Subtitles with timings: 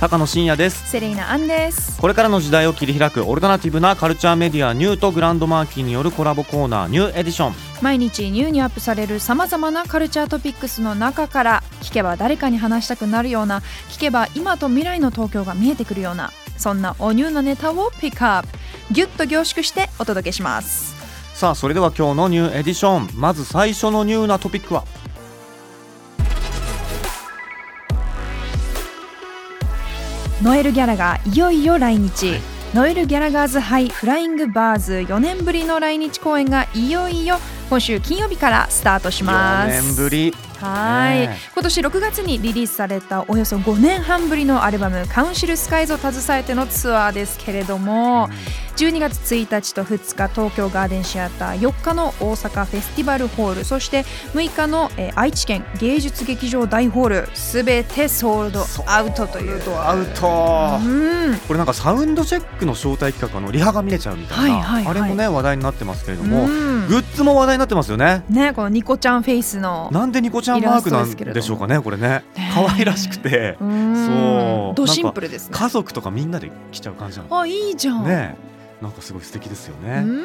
[0.00, 0.90] 高野真也です。
[0.90, 2.00] セレイナアンです。
[2.00, 7.54] これからの時代を切り開くオルタナティブなカルチャーメディアニューとグランドマーキーによるコラボコーナーニューエディション。
[7.82, 18.48] 毎日ニューにアップされるさまざまなカルチャートピックスの中から聞けば誰かに話したくなるような聞けば今と未来の東京が見えてくるようなそんなおニューなネタをピックアップ。
[18.92, 20.98] ギュッと凝縮してお届けします
[21.34, 23.10] さあそれでは今日のニューエディション。
[23.14, 24.84] まず最初のニューなトピックは？
[30.42, 32.40] ノエル・ギャラがいよいよ来日、
[32.72, 34.92] ノエル・ギャラガーズ・ハイ・フライング・バーズ。
[34.94, 37.36] 4年ぶりの来日公演がいよいよ
[37.68, 39.70] 今週金曜日からスタートします。
[39.70, 40.34] 4年ぶり。
[40.58, 41.50] はい、ねえ。
[41.52, 48.30] 今年6月にリリースされたおよそ5年半ぶりのアルバム「カウンシル・スカイズ」を携えてのツアーですけれども、
[48.80, 51.58] 12月1日と2日東京ガーデンシアター。
[51.58, 53.64] 4日の大阪フェスティバルホール。
[53.64, 57.28] そして6日の、えー愛知県芸術劇場大ホール。
[57.34, 59.60] すべてソールドアウトという。
[59.76, 60.78] アウト。
[60.82, 61.38] うん。
[61.40, 65.02] これなんかサウンドチェックの招待企画のリハが見れちゃうみたいな、はいはいはい。
[65.02, 66.88] あれもね話題になってますけれども、うん。
[66.88, 68.24] グッズも話題になってますよね。
[68.30, 72.24] ねこのニコちゃんフェイスのなんでニコちゃんマークなんでしょうかねこれね。
[72.34, 73.58] ね可愛らしくて。
[73.60, 74.06] うん。
[74.06, 74.74] そう。
[74.74, 75.58] ドシンプルですね。
[75.58, 77.40] 家族とかみんなで来ちゃう感じなの。
[77.40, 78.06] あいいじゃん。
[78.06, 78.48] ね
[78.80, 80.18] なんかすごい素敵ですよね、うん。
[80.20, 80.24] ま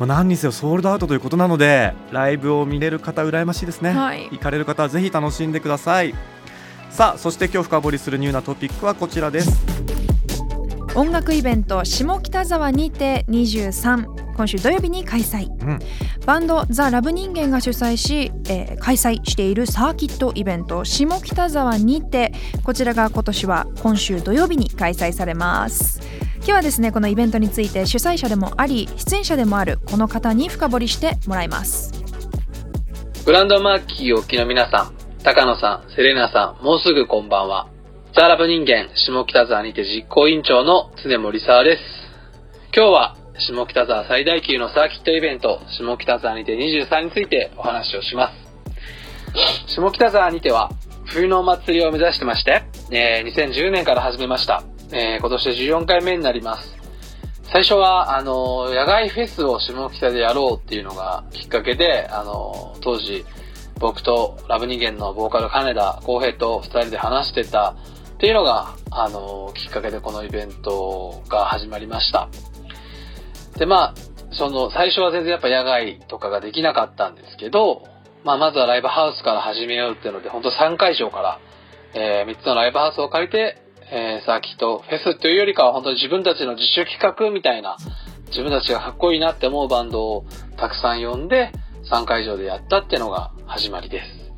[0.00, 4.28] あ、何にせよソールドアウトということなのでライブを見れる方羨ましいですね、はい。
[4.30, 6.14] 行かれる方はぜひ楽しんでください。
[6.90, 9.62] さあそして今日深掘りするニューなトピックはこちらです。
[10.94, 15.78] 音楽イベント下北沢にて23今週土曜日に開催、うん。
[16.26, 26.00] バンドザ・ラブ人間が主催し、えー開催しているサーキットイベント下北沢にてこちらが今年は今週土曜日に開催されます。
[26.00, 26.17] 今
[26.48, 31.98] 日はですねこのイベントについて主催者でもあり出演者でもあるこの方に深掘りしてもらいます
[33.28, 37.68] グランドマーキーをお聞きの皆さん、高野さん、セレナさん、もうすぐこんばんは。
[38.14, 41.82] ザラブ人間、下北沢にて実行委員長の常森沢です。
[42.74, 48.32] 今日は、下北沢最大級のサーキットイベント、下北沢にて23についてお話をしま
[49.66, 49.74] す。
[49.74, 50.70] 下北沢にては、
[51.04, 54.62] 冬のお祭りを目指してまして、えー2010年から始めました。
[54.92, 56.78] えー今年で14回目になります。
[57.50, 63.24] 最初は、あの、野外フェスを下北でやろうっていうのがきっかけで、あの、当時、
[63.78, 72.28] 僕とラブ人間のボーカル金田浩平と二人で話してたっていうのが、あの、きっかけでこのイベントが始まりました。
[73.56, 73.94] で、まあ、
[74.32, 77.82] その、最初は全然やっぱ野外とかができなかったんですけど、
[78.24, 81.40] まあ、まずはライブハウスから始めようっていうので、本当3会場から、
[81.94, 87.76] えー、3つのライブハウスを借りて、えー、サーキットフェスというよりかは本当に自分たちの自主企画みたいな、
[88.28, 90.26] 自分たちがかっこいいなって思うバンドを
[90.56, 91.52] たくさん呼んで、
[91.90, 94.28] 3会場でやったっていうのが始まりです。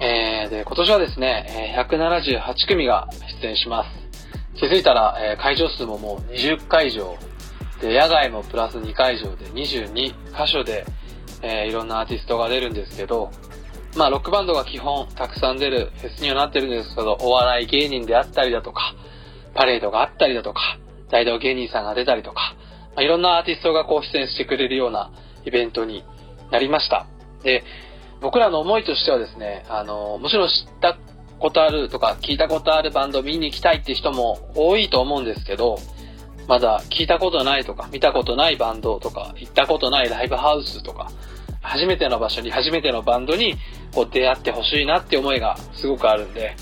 [0.00, 3.08] えー、で、今年はですね、えー178組が
[3.40, 3.88] 出演します。
[4.58, 7.16] 気づいたら、えー会場数ももう20会場。
[7.80, 10.14] で、野外もプラス2会場で22箇
[10.46, 10.84] 所で、
[11.42, 13.30] えーいろんなアーティストが出るんですけど、
[13.96, 18.94] まあ、ロックバンドが基本たくさん出るフェスにはなってるんですけど、お笑い芸人であったりだとか、
[19.54, 20.78] パレードがあったりだとか、
[21.10, 22.56] 大道芸人さんが出たりとか、
[22.96, 25.10] まあ、いろんなアーティストがこう出演してくれるような
[25.44, 26.04] イベントに
[26.50, 27.06] なりました。
[27.42, 27.64] で、
[28.22, 30.96] 僕らの思いとしてはですね、あの、もちろん知った
[31.38, 35.78] ことあるとか、聞いたことあるバンドを見に行きたいって人も多いと思うんですけど、
[36.48, 41.10] まだ聞いたことないとか、見たことないバンドとか、行ったことないライブハウスとか、
[41.62, 43.56] 初めての場所に初めてのバンドに
[43.94, 46.56] こう出会ってほしいなって思いがすごくあるんで、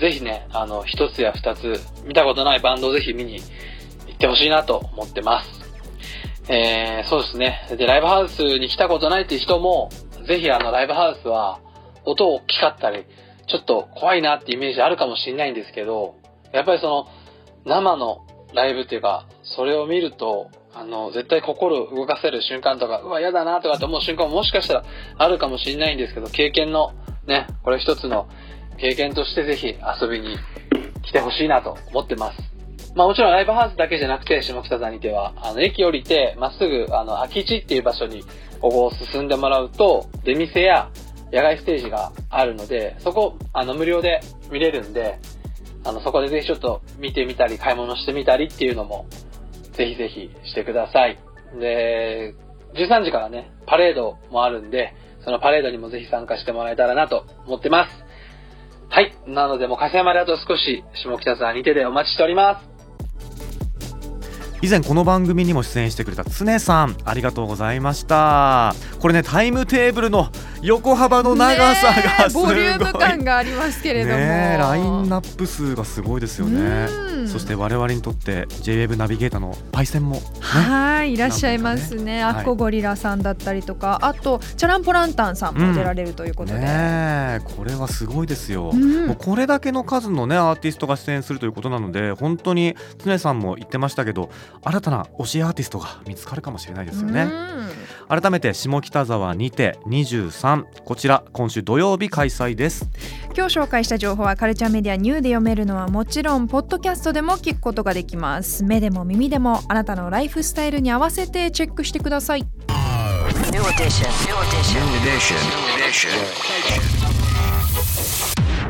[0.00, 3.40] ぜひね、あの、一つや二つ見たことないバンドをぜひ見に
[4.06, 5.64] 行ってほしいなと思ってます。
[6.48, 7.66] えー、そうですね。
[7.76, 9.90] で、ライブハウスに来たことないっていう人も、
[10.26, 11.60] ぜひあの、ライブハウスは
[12.04, 13.06] 音大きかったり、
[13.46, 16.16] ちょっと怖いなってイメージあるかもしれないんですけど、
[16.52, 17.06] やっぱりその、
[17.64, 24.84] 生のライブっていうか、それを見ると、あの、絶対心動かせる瞬間とか、うわ、嫌だなとかって思う瞬間ももしかしたら
[25.18, 26.92] あるかもしれないんですけど、経験の、
[27.26, 28.28] ね、これ一つの
[28.76, 30.36] 経験としてぜひ遊びに
[31.02, 32.54] 来てほしいなと思ってます。
[32.96, 38.22] まあもちろんライブハウスだけじゃなくて、下北沢にては、あの、駅降りて、まっすぐ、あの、空き地っていう場所に、
[38.60, 40.90] ここを進んでもらうと、出店や
[41.32, 44.20] 野外ステージがあるので、そこ、あの、無料で
[44.50, 45.18] 見れるんで、
[45.84, 49.06] あの、そこでぜひちょっと見てみたり、買い物してみたりっていうのも、
[49.76, 51.18] ぜひぜひしてください。
[51.58, 52.34] で、
[52.74, 54.94] 13時からね、パレードもあるんで、
[55.24, 58.04] そのパレードにもぜひ参加してもらえたらなと思ってます。
[58.88, 59.12] はい。
[59.26, 62.73] なのでもう笠山であと少し、下北沢にてでお待ちしております。
[64.64, 68.74] 以前この番組にも出演してくれた常さんありがとうございました。
[68.98, 70.30] これねタイムテーブルの
[70.62, 76.86] 横幅の長さがすごい、ねえボリューム感がありますけれども、ねえラインナップ数がすごいですよね。
[76.88, 77.28] うん。
[77.28, 82.04] そして我々にとって JWEB ナビゲーターのパイセンも、ね、はいいらっしゃいますね。
[82.04, 89.08] ねアッコゴリラさんだったりとか、あとチャランポランタンさんも出られるということで、ねえこれはすごいですよ、うん。
[89.08, 92.74] もうこれだけの数のねアーティストが出演するということなので本当に
[93.04, 94.30] 常さんも言ってましたけど
[94.62, 97.54] 新たな推しアーティストが見つかるかもしれないですよね、うん
[98.08, 102.88] 改めて下北沢にて23こちら今週土曜日開催です
[103.36, 112.46] 今日紹介した情報はカルチャーメディアニューで読めるのはもちろんポッドキャストでも聞くことができます目でも耳でもあなたのライフスタイルに合わせてチェックしてください
[113.50, 114.08] New edition.
[114.26, 114.80] New edition.
[114.80, 115.38] New edition.
[115.48, 116.10] New edition.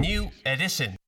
[0.00, 0.98] New edition.